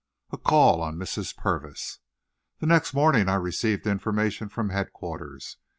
A 0.31 0.37
CALL 0.39 0.81
ON 0.81 0.95
MRS. 0.97 1.37
PURVIS 1.37 1.99
The 2.57 2.65
next 2.65 2.95
morning 2.95 3.29
I 3.29 3.35
received 3.35 3.85
information 3.85 4.49
from 4.49 4.71
headquarters. 4.71 5.57